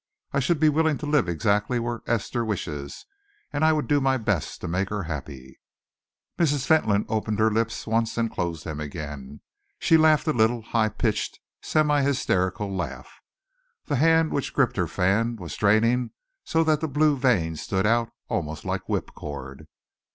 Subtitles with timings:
[0.31, 3.05] I should be willing to live exactly where Esther wishes,
[3.53, 5.59] and I would do my best to make her happy."
[6.39, 6.65] Mrs.
[6.65, 9.41] Fentolin opened her lips once and closed them again.
[9.77, 13.19] She laughed a little a high pitched, semi hysterical laugh.
[13.85, 16.09] The hand which gripped her fan was straining
[16.43, 19.67] so that the blue veins stood out almost like whipcord.